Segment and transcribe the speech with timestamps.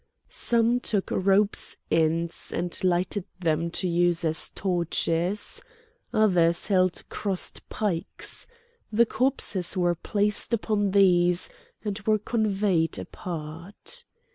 [0.29, 5.61] Some took ropes' ends and lighted them to use as torches.
[6.11, 8.47] Others held crossed pikes.
[8.91, 11.51] The corpses were placed upon these
[11.85, 14.03] and were conveyed apart.